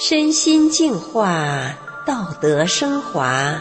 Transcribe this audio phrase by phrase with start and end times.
[0.00, 1.74] 身心净化，
[2.06, 3.60] 道德升华。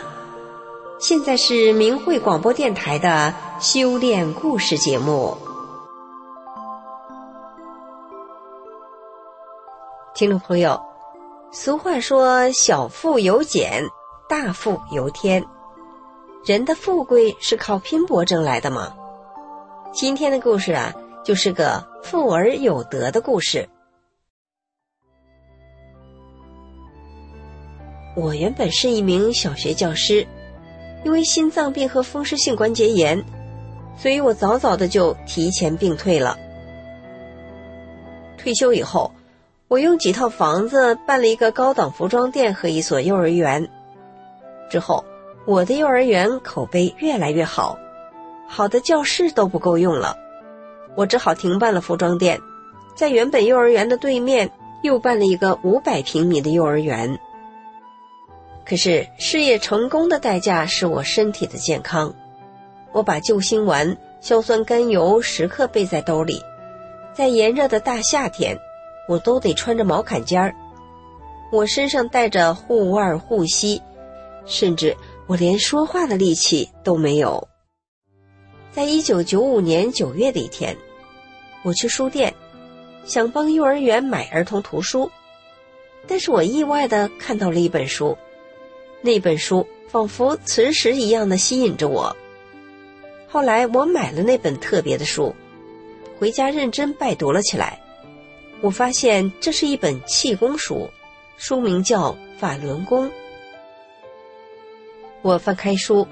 [0.99, 5.35] 现在是明慧广播电台的修炼故事节目。
[10.13, 10.79] 听众朋友，
[11.51, 13.83] 俗话说“小富由俭，
[14.29, 15.43] 大富由天”。
[16.45, 18.93] 人的富贵是靠拼搏挣来的吗？
[19.91, 20.93] 今天的故事啊，
[21.25, 23.67] 就是个富而有德的故事。
[28.17, 30.25] 我原本是一名小学教师，
[31.05, 33.23] 因为心脏病和风湿性关节炎，
[33.95, 36.35] 所以我早早的就提前病退了。
[38.35, 39.11] 退休以后，
[39.67, 43.69] 我用几套房子办了一个高档服装店和一所幼儿园。
[44.67, 45.05] 之后，
[45.45, 47.77] 我的幼儿园口碑越来越好，
[48.47, 50.17] 好的教室都不够用了，
[50.95, 52.39] 我只好停办了服装店，
[52.95, 54.49] 在原本幼儿园的对面
[54.81, 57.19] 又办了一个五百平米的幼儿园。
[58.67, 62.13] 可是事业成功的代价是我身体的健康。
[62.91, 66.43] 我把救心丸、硝酸甘油时刻备在兜里，
[67.13, 68.59] 在炎热的大夏天，
[69.07, 70.53] 我都得穿着毛坎肩儿。
[71.49, 73.81] 我身上带着护腕护膝，
[74.45, 77.47] 甚至我连说话的力气都没有。
[78.69, 80.75] 在一九九五年九月的一天，
[81.63, 82.33] 我去书店，
[83.05, 85.09] 想帮幼儿园买儿童图书，
[86.05, 88.17] 但是我意外的看到了一本书。
[89.07, 92.13] 那本书仿佛磁石一样的吸引着我。
[93.29, 95.33] 后来我买了那本特别的书，
[96.19, 97.81] 回家认真拜读了起来。
[98.59, 100.89] 我发现这是一本气功书，
[101.37, 103.07] 书名叫《法轮功》。
[105.21, 106.05] 我翻开书，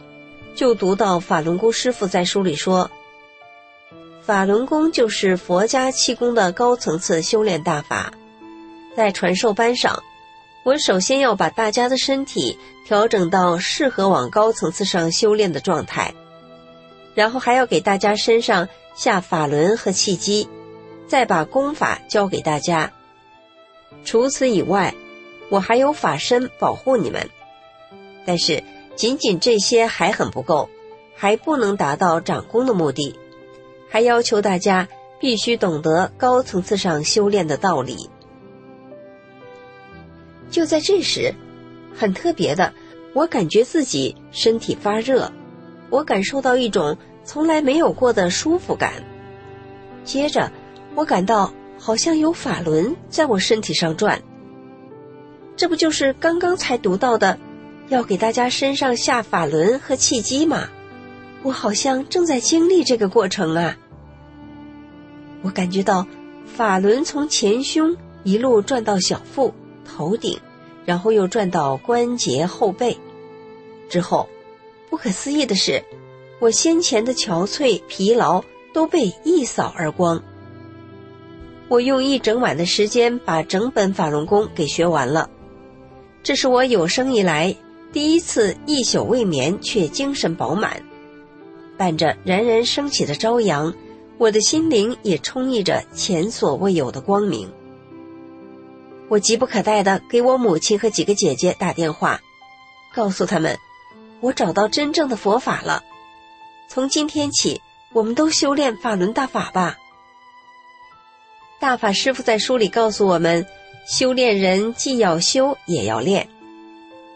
[0.56, 2.90] 就读到法轮功师傅在书里说
[4.24, 8.14] ：“法轮功就是佛家气功的高层次修炼大法，
[8.96, 10.02] 在传授班上。”
[10.66, 16.12] 我首先要把大家的身体调整到适合往高层次上修炼的状态，
[17.14, 20.50] 然后还要给大家身上下法轮和气机，
[21.08, 22.92] 再把功法教给大家。
[24.04, 24.96] 除此以外，
[25.50, 27.30] 我还有法身保护你们。
[28.26, 28.64] 但是
[28.96, 30.68] 仅仅这些还很不够，
[31.16, 33.16] 还不能达到长功的目的，
[33.88, 34.88] 还要求大家
[35.20, 38.10] 必须懂得高层次上修炼的道理。
[40.56, 41.34] 就在这时，
[41.94, 42.74] 很特别的，
[43.14, 45.30] 我感觉自己身体发热，
[45.90, 48.94] 我感受到一种从来没有过的舒服感。
[50.06, 50.50] 接着，
[50.96, 54.22] 我感到好像有法轮在我身体上转。
[55.58, 57.38] 这不就是刚刚才读到的，
[57.90, 60.70] 要给大家身上下法轮和气机吗？
[61.44, 63.76] 我好像正在经历这个过程啊！
[65.42, 66.08] 我感觉到
[66.46, 69.54] 法轮从前胸一路转到小腹。
[69.86, 70.38] 头顶，
[70.84, 72.98] 然后又转到关节后背，
[73.88, 74.28] 之后，
[74.90, 75.82] 不可思议的是，
[76.40, 78.44] 我先前的憔悴、疲劳
[78.74, 80.22] 都被一扫而光。
[81.68, 85.30] 我用一整晚的时间把整本法轮功给学完了，
[86.22, 87.56] 这是我有生以来
[87.94, 90.84] 第一次一宿未眠却精神饱满，
[91.78, 93.74] 伴着冉冉升起的朝阳，
[94.18, 97.50] 我的心灵也充溢着前所未有的光明。
[99.08, 102.22] 我急不可待的给我母亲和几个姐姐打电话，
[102.94, 103.58] 告诉他们，
[104.20, 105.84] 我找到真正的佛法了。
[106.68, 107.62] 从今天起，
[107.94, 109.78] 我们都修炼法轮大法吧。
[111.60, 113.46] 大法师傅在书里告诉我们，
[113.88, 116.28] 修炼人既要修也要练。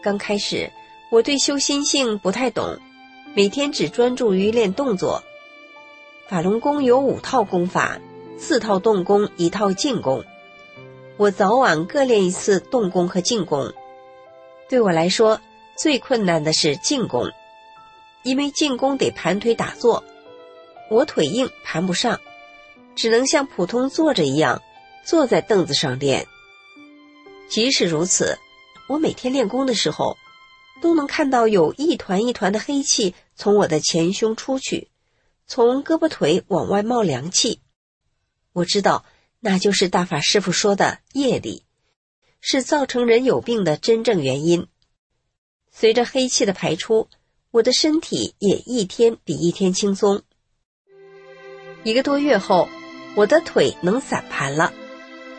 [0.00, 0.70] 刚开始，
[1.10, 2.78] 我对修心性不太懂，
[3.34, 5.22] 每天只专注于练动作。
[6.28, 7.98] 法轮功有五套功法，
[8.38, 10.24] 四套动功，一套静功。
[11.20, 13.74] 我早晚各练一次动功和静功，
[14.70, 15.38] 对我来说
[15.76, 17.28] 最困难的是静功，
[18.22, 20.02] 因为静功得盘腿打坐，
[20.88, 22.18] 我腿硬盘不上，
[22.96, 24.62] 只能像普通坐着一样
[25.04, 26.26] 坐在凳子上练。
[27.50, 28.38] 即使如此，
[28.88, 30.16] 我每天练功的时候，
[30.80, 34.88] 都能看到有一团一团的黑气从我的前胸出去，
[35.46, 37.60] 从胳膊腿往外冒凉气，
[38.54, 39.04] 我知道。
[39.40, 41.64] 那就是大法师傅说的业力，
[42.40, 44.66] 是造成人有病的真正原因。
[45.70, 47.08] 随着黑气的排出，
[47.50, 50.22] 我的身体也一天比一天轻松。
[51.84, 52.68] 一个多月后，
[53.14, 54.72] 我的腿能散盘了，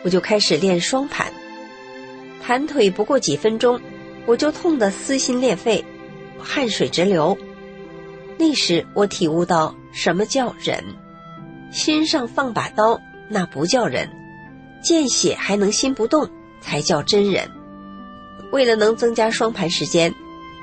[0.02, 1.32] 我就开始练双盘。
[2.42, 3.80] 盘腿不过几分钟，
[4.26, 5.84] 我就痛得撕心裂肺，
[6.40, 7.38] 汗水直流。
[8.36, 10.82] 那时我体悟到什么叫忍，
[11.70, 13.00] 心上放把刀。
[13.32, 14.10] 那不叫人，
[14.82, 16.28] 见血还能心不动，
[16.60, 17.50] 才叫真人。
[18.52, 20.14] 为了能增加双盘时间，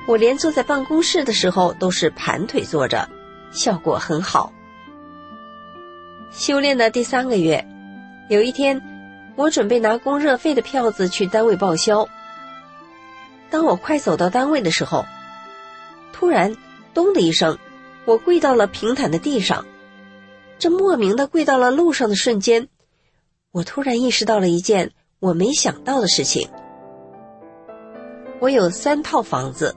[0.06, 3.08] 我连坐在办公室的时候都是盘腿坐着，
[3.50, 4.52] 效果很好。
[6.30, 7.66] 修炼的第三个月，
[8.28, 8.80] 有一天，
[9.34, 12.08] 我准备拿供热费的票子去单位报销。
[13.50, 15.04] 当我快走到单位的时候，
[16.12, 16.56] 突然
[16.94, 17.58] “咚”的一声，
[18.04, 19.66] 我跪到了平坦的地上。
[20.60, 22.68] 这莫名的跪到了路上的瞬间，
[23.50, 26.50] 我突然意识到了一件我没想到的事情。
[28.40, 29.74] 我有三套房子，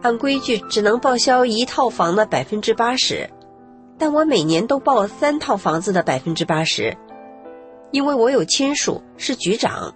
[0.00, 3.28] 按规矩只能报销一套房的百分之八十。
[3.98, 6.96] 但我每年都报三套房子的百分之八十，
[7.90, 9.94] 因为我有亲属是局长。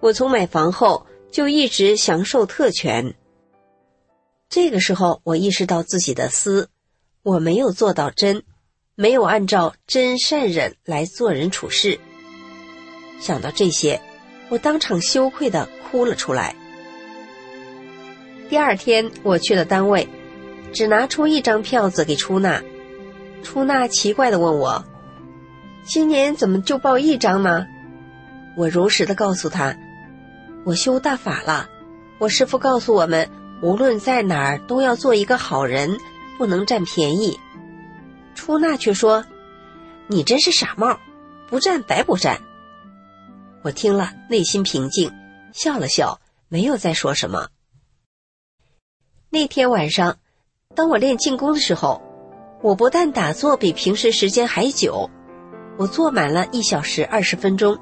[0.00, 3.14] 我从买房后就一直享受特权。
[4.50, 6.68] 这个时候，我意识到自己的私，
[7.22, 8.44] 我没有做到真，
[9.00, 11.98] 没有按照真善忍来做人处事。
[13.18, 13.98] 想到这些，
[14.50, 16.54] 我当场羞愧的哭了出来。
[18.50, 20.06] 第二天，我去了单位，
[20.74, 22.62] 只拿出一张票子给出纳。
[23.42, 24.84] 出纳奇怪的问我
[25.88, 27.64] ：“今年怎么就报一张呢？”
[28.54, 29.74] 我如实的告诉他
[30.66, 31.70] ：“我修大法了，
[32.18, 33.26] 我师父告诉我们，
[33.62, 35.96] 无论在哪儿都要做一个好人，
[36.36, 37.40] 不能占便宜。”
[38.34, 39.24] 出纳却说
[40.08, 40.98] ：“你真是傻帽，
[41.48, 42.40] 不占白不占。”
[43.62, 45.12] 我听了，内心平静，
[45.52, 47.48] 笑了笑，没有再说什么。
[49.30, 50.16] 那天晚上，
[50.74, 52.02] 当我练静功的时候。
[52.62, 55.08] 我不但打坐比平时时间还久，
[55.78, 57.78] 我坐满了一小时二十分钟，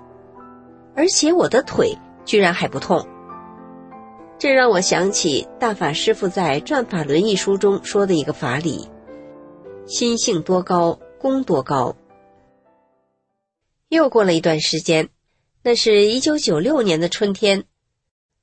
[0.94, 3.04] 而且我的腿居然还不痛。
[4.38, 8.88] 这让我想起大法师父在《转法轮》一书中说的一个法理：
[9.88, 11.96] 心性多高，功多高。
[13.88, 15.08] 又过了一段时间，
[15.62, 17.64] 那是一九九六年的春天，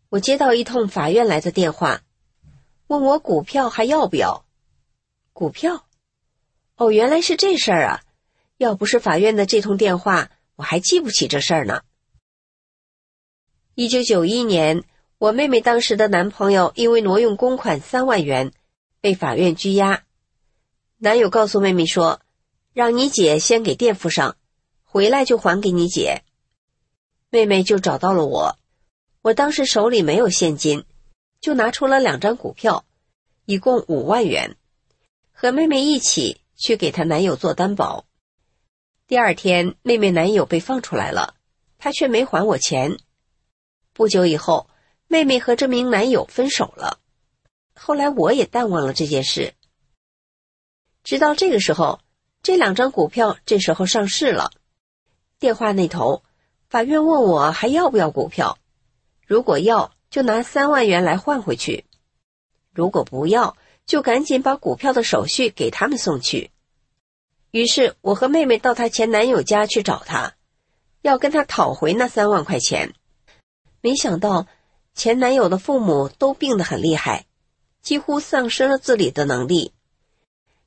[0.10, 2.02] 我接到一通法院来的电话，
[2.88, 4.44] 问我股票还要不要？
[5.34, 5.86] 股票。
[6.78, 8.02] 哦，原来是这事儿啊！
[8.58, 11.84] 要不是法院的这通电话，我还记不起这事儿呢。
[13.76, 14.84] 一九九一年，
[15.20, 18.52] 我妹妹当时的男朋友因为挪用公款三万元，
[19.00, 20.02] 被法院拘押。
[21.06, 22.20] 男友告诉妹妹说
[22.74, 24.38] ：“让你姐先给垫付上，
[24.84, 26.24] 回来就还给你姐。”
[27.30, 28.58] 妹妹就找到了我，
[29.22, 30.84] 我当时手里没有现金，
[31.40, 32.86] 就拿出了两张股票，
[33.46, 34.58] 一共五万元，
[35.32, 36.42] 和妹妹一起。
[36.58, 38.06] 去给她男友做担保。
[39.08, 41.36] 第二天，妹妹男友被放出来了，
[41.78, 42.98] 他却没还我钱。
[43.94, 44.70] 不久以后，
[45.08, 46.98] 妹妹和这名男友分手了。
[47.76, 49.54] 后来，我也淡忘了这件事。
[51.06, 52.00] 直到这个时候，
[52.42, 54.50] 这两张股票这时候上市了。
[55.38, 56.24] 电话那头，
[56.68, 58.58] 法院问我还要不要股票，
[59.28, 61.84] 如果要，就拿三万元来换回去；
[62.74, 63.56] 如果不要，
[63.86, 66.50] 就赶紧把股票的手续给他们送去。
[67.52, 70.34] 于是我和妹妹到她前男友家去找他，
[71.04, 72.96] 要跟他讨回那三万块钱。
[73.80, 74.48] 没想到
[74.96, 77.28] 前男友的父母都病得很厉害，
[77.84, 79.75] 几乎丧失了自理的能力。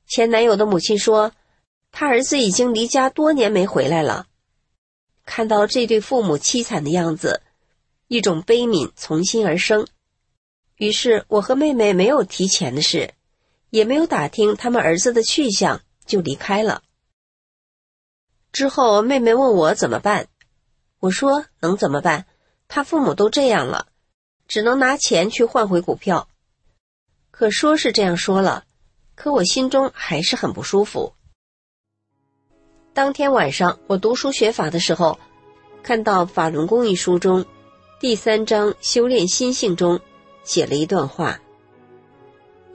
[0.09, 1.33] 前男友的母亲说，
[1.91, 4.25] 他儿子已经离家多年没回来了。
[5.23, 7.43] 看到这对父母凄惨的样子，
[8.07, 9.87] 一种悲悯从心而生。
[10.77, 13.13] 于是我和妹妹没有提钱的事，
[13.69, 16.81] 也没有打听他们儿子的去向，就离开了。
[18.51, 20.27] 之后妹妹问我怎么办，
[20.99, 22.25] 我说能怎么办？
[22.67, 23.85] 他父母都这样了，
[24.47, 26.27] 只能拿钱去换回股票。
[27.29, 28.65] 可说是这样说了，
[29.21, 31.11] 可我心中还是很不舒服。
[32.93, 35.19] 当天晚上我读书学法的时候，
[35.83, 37.45] 看到《法轮功》一书中
[37.99, 39.99] 第三章修炼心性中。
[40.45, 41.41] 写了一段话：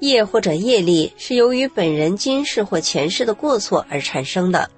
[0.00, 4.70] 业或者业力是由于本人今世或前世的过错而产生的，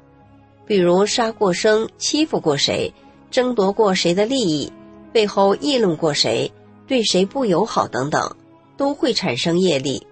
[0.67, 2.95] 比如杀过生、欺负过谁、
[3.29, 4.73] 争夺过谁的利益、
[5.13, 6.51] 背后议论过谁、
[6.87, 8.37] 对谁不友好等等，
[8.77, 10.07] 都会产生业力。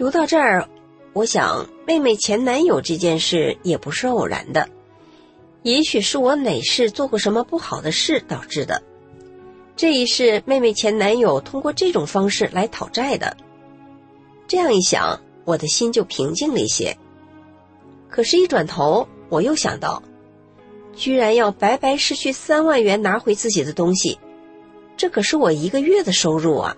[0.00, 0.66] 读到这儿，
[1.12, 4.66] 我想妹妹前男友这件事也不是偶然的，
[5.62, 8.82] 也许是我哪世做过什么不好的事导致的。
[9.76, 13.36] 这一世，妹妹前男友通过这种方式来讨债的。
[14.48, 16.96] 这样一想，我的心就平静了一些。
[18.08, 20.02] 可是，一转头，我又想到，
[20.96, 24.18] 居然要白白失去三万元拿回自己的东西，
[24.96, 26.74] 这可是我一个月的收入啊！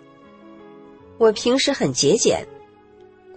[1.19, 2.45] 我平时很节俭，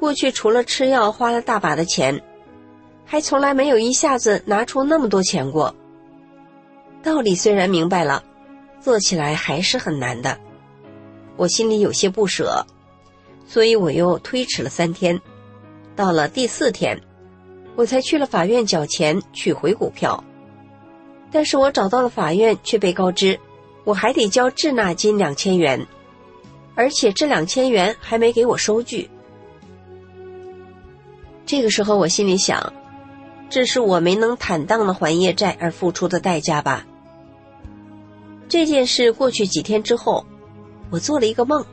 [0.05, 2.21] 过去除了吃药花了大把的钱，
[3.05, 5.75] 还从来没有一下子拿出那么多钱过。
[7.01, 8.23] 道理虽然明白了，
[8.79, 10.37] 做起来还是很难的。
[11.37, 12.63] 我心里有些不舍，
[13.47, 15.19] 所以我又推迟了三天。
[15.95, 17.01] 到了第四天，
[17.75, 20.23] 我才去了法院缴钱取回股票。
[21.31, 23.39] 但是我找到了法院，却被告知
[23.83, 25.83] 我还得交滞纳金两千元，
[26.75, 29.09] 而且这两千元还没给我收据。
[31.45, 32.73] 这个时候，我心里想，
[33.49, 36.85] 这是我没能坦荡的还业债而付出的代价吧。
[38.47, 40.25] 这件事过去几天之后，
[40.89, 41.63] 我做了一个梦。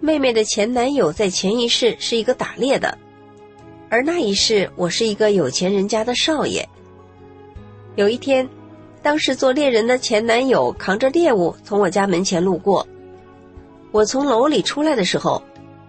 [0.00, 2.96] 妹妹的前男友在前一世是一个打猎的，
[3.90, 6.68] 而那一世我是一个有钱人家的少爷。
[7.96, 8.48] 有一天，
[9.02, 12.86] 当时做猎人的前男友扛着猎物从我家门前路过，
[13.90, 15.42] 我从楼里出来的时候，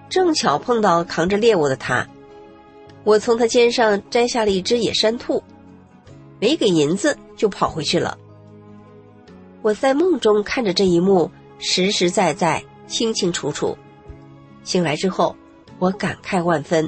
[0.09, 2.07] 正巧碰到扛着猎物的他，
[3.09, 5.41] 我从他肩上摘下了一只野山兔，
[6.39, 8.15] 没给银子就跑回去了。
[9.63, 13.75] 我在梦中看着这一幕，实实在在、清清楚楚。
[14.63, 15.35] 醒来之后，
[15.79, 16.87] 我感慨万分。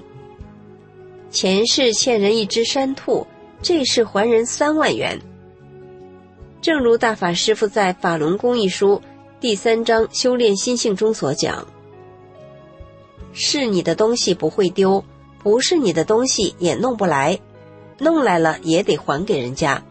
[1.32, 3.26] 前世欠人一只山兔，
[3.64, 5.20] 这世还人三万元。
[6.62, 9.02] 正如大法师父在《法轮功》一书
[9.40, 11.68] 第三章“修炼心性”中所讲
[13.34, 15.04] ：“是你的东西不会丢，
[15.44, 17.40] 不是你的东西也弄不来，
[17.98, 19.84] 弄来了也得还给人家。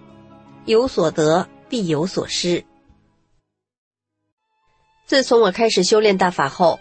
[0.64, 2.64] 有所得必有所失。”
[5.06, 6.78] 自从我开始修炼大法后，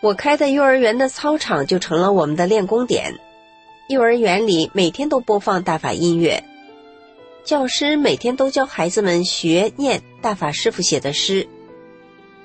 [0.00, 3.18] 我开的幼儿园的操场就成了我们的练功点。
[3.88, 6.42] 幼儿园里每天都播放大法音乐，
[7.44, 11.48] 教师每天都教孩子们学念大法师傅写的诗，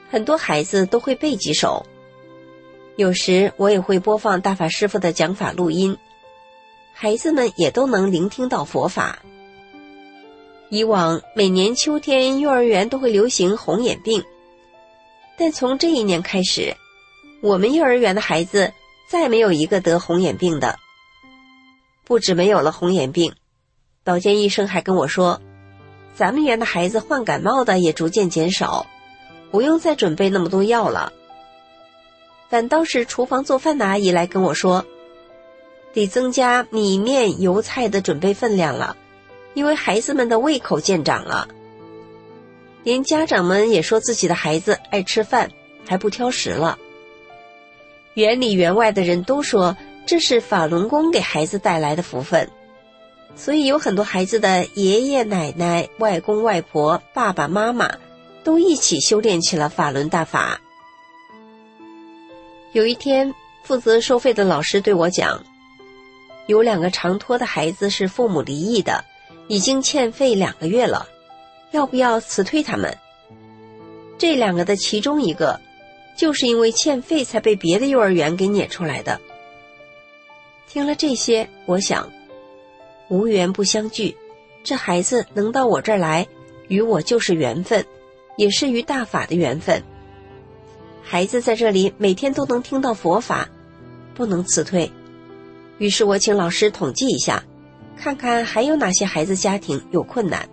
[0.10, 1.86] 很多孩子都会背几首。
[2.98, 5.98] 有时我也会播放大法师傅的讲法录音，
[6.94, 9.20] 孩子们也都能聆听到佛法。
[10.70, 14.24] 以往每年秋天，幼儿园都会流行红眼病。
[15.38, 16.76] 但从这一年开始，
[17.42, 18.72] 我们幼儿园的孩子
[19.10, 20.78] 再没有一个得红眼病的。
[22.06, 23.34] 不止没有了红眼病，
[24.04, 25.42] 保健医生还跟我说，
[26.14, 28.86] 咱们园的孩子患感冒的也逐渐减少，
[29.50, 31.12] 不用再准备那么多药了。
[32.52, 34.86] 反倒是厨房做饭的阿姨来跟我说，
[35.94, 38.98] 得增加米面油菜的准备分量了，
[39.54, 41.48] 因为孩子们的胃口见长了。
[42.84, 45.50] 连家长们也说自己的孩子爱吃饭，
[45.88, 46.78] 还不挑食了。
[48.16, 52.50] 园里园外的人都说这是法轮功给孩子带来的福分，
[53.38, 57.90] 所以有很多孩子的爷爷奶奶、外公外婆、爸爸妈妈
[58.44, 60.60] 都一起修炼起了法轮大法。
[62.74, 65.44] 有一天，负责收费的老师对我讲，
[66.48, 69.04] 有两个长托的孩子是父母离异的，
[69.48, 71.06] 已经欠费两个月了。
[71.72, 72.98] 要不要辞退他们？
[74.18, 75.60] 这两个的其中一个，
[76.16, 79.20] 就是因为欠费才被别的幼儿园给撵出来的。
[80.68, 82.10] 听了这些，我想，
[83.10, 84.16] 无缘不相聚，
[84.64, 86.26] 这孩子能到我这儿来，
[86.70, 87.86] 与我就是缘分，
[88.38, 89.84] 也是与大法的缘分。
[91.04, 93.50] 孩子在这里每天都能听到佛法，
[94.14, 94.92] 不能辞退。
[95.78, 97.44] 于是我请老师统计一下，
[97.98, 100.48] 看看还有哪些孩子家庭有困难。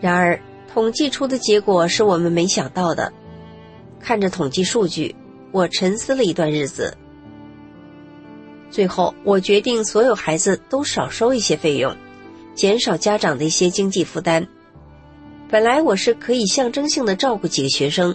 [0.00, 0.40] 然而，
[0.72, 3.12] 统计出的结果是我们没想到的。
[3.98, 5.14] 看着统计数据，
[5.50, 6.96] 我沉思了一段日子。
[8.70, 11.96] 最后，我决定所有孩子都少收一些费用，
[12.54, 14.46] 减少家长的一些经济负担。
[15.48, 18.14] 本来我是可以象征性的照顾几个学生，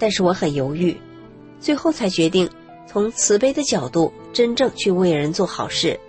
[0.00, 0.96] 但是我很犹豫，
[1.60, 2.48] 最后才决定
[2.88, 6.00] 从慈悲的角度，真正去为人做好事。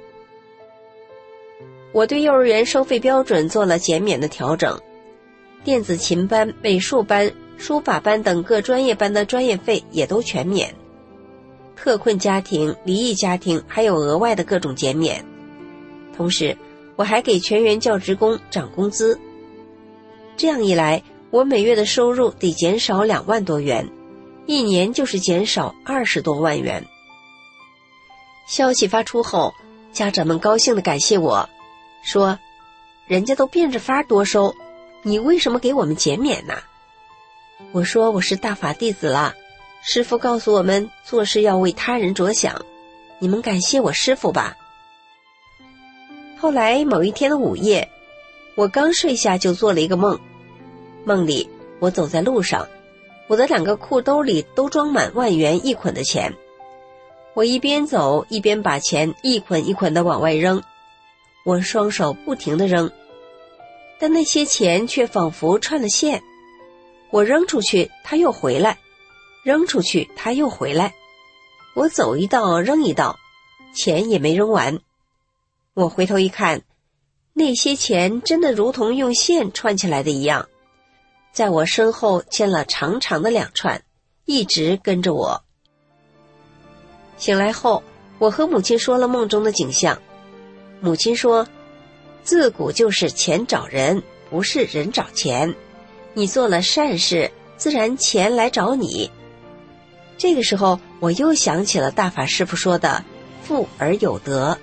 [1.91, 4.79] 我对幼儿园收费标准做了减免的调整，
[5.63, 10.73] 电子琴班、美术班、书法班等各专业班的专业费也都全免，
[11.75, 15.25] 特困家庭、离异家庭还有额外的各种减免。
[16.15, 16.55] 同时，
[16.95, 19.19] 我还给全员教职工涨工资。
[20.37, 23.89] 这样一来，我每月的收入得减少两万多元，
[24.45, 26.85] 一年就是减少二十多万元。
[28.47, 29.53] 消息发出后，
[29.93, 31.49] 家长们高兴的感谢我。
[32.03, 32.37] 说，
[33.07, 34.53] 人家都变着法多收，
[35.03, 36.53] 你为什么给我们减免呢？
[37.71, 39.33] 我说我是大法弟子了，
[39.81, 42.65] 师傅告诉我们做事要为他人着想，
[43.19, 44.57] 你们感谢我师傅吧。
[46.37, 47.87] 后来某一天的午夜，
[48.55, 50.19] 我刚睡下就做了一个梦，
[51.03, 52.67] 梦里我走在路上，
[53.27, 56.33] 我的两个裤兜里都装满万元一捆的钱，
[57.33, 60.61] 我一边走一边把钱一捆一捆的往外扔。
[61.43, 62.91] 我双手不停的扔，
[63.97, 66.21] 但那些钱却仿佛串了线。
[67.09, 68.77] 我扔出去，它又回来；
[69.43, 70.93] 扔出去，它又回来。
[71.73, 73.17] 我走一道，扔一道，
[73.73, 74.79] 钱也没扔完。
[75.73, 76.61] 我回头一看，
[77.33, 80.47] 那些钱真的如同用线串起来的一样，
[81.31, 83.81] 在我身后牵了长长的两串，
[84.25, 85.41] 一直跟着我。
[87.17, 87.83] 醒来后，
[88.19, 89.97] 我和母亲说了梦中的景象。
[90.81, 91.47] 母亲说
[92.23, 95.53] ：“自古就是钱找人，不是人找钱。
[96.13, 99.09] 你做了善事，自然钱来找你。”
[100.17, 103.03] 这个时候，我又想起了大法师傅说的
[103.43, 104.57] “富而有德”。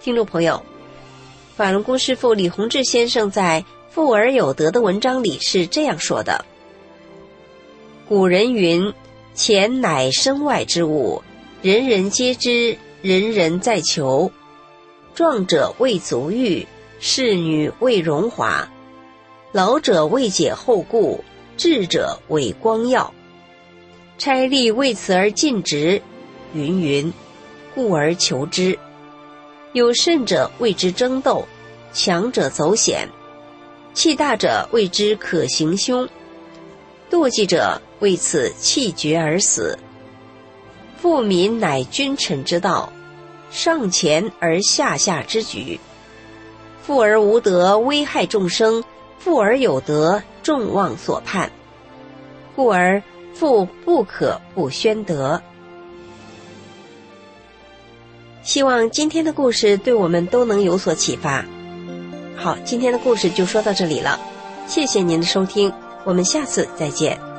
[0.00, 0.62] 听众朋友，
[1.56, 3.60] 法轮功师傅李洪志先生在
[3.94, 6.46] 《富而有德》的文章里是这样说的
[8.08, 8.94] ：“古人云，
[9.34, 11.22] 钱乃身外之物，
[11.60, 14.32] 人人皆知，人人在求。
[15.14, 16.66] 壮者为足欲，
[17.00, 18.66] 仕女为荣华，
[19.52, 21.22] 老者为解后顾，
[21.58, 23.12] 智者为光耀。”
[24.16, 26.00] 差吏为此而尽职，
[26.54, 27.12] 云云，
[27.74, 28.78] 故而求之。
[29.74, 31.46] 有甚者为之争斗，
[31.92, 33.06] 强者走险，
[33.94, 36.08] 气大者为之可行凶，
[37.10, 39.78] 妒忌者为此气绝而死。
[40.96, 42.92] 富民乃君臣之道，
[43.50, 45.78] 上前而下下之举。
[46.82, 48.82] 富而无德，危害众生；
[49.18, 51.50] 富而有德，众望所盼。
[52.54, 53.02] 故而。
[53.34, 55.42] 富不可不宣德。
[58.42, 61.42] 希望今天的故事对我们都能有所启发。
[62.42, 64.18] 好，今天的故事就说到这里了，
[64.66, 65.72] 谢谢您的收听，
[66.02, 67.31] 我们下次再见。